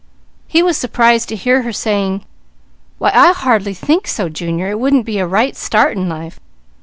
He 0.47 0.63
was 0.63 0.77
surprised 0.79 1.29
to 1.29 1.35
hear 1.35 1.61
her 1.61 1.71
saying: 1.71 2.25
"Why 2.97 3.11
I 3.13 3.33
hardly 3.33 3.75
think 3.75 4.07
so 4.07 4.29
Junior, 4.29 4.67
it 4.71 4.79
wouldn't 4.79 5.05
be 5.05 5.19
a 5.19 5.27
right 5.27 5.55
start 5.55 5.95
in 5.95 6.09
life. 6.09 6.39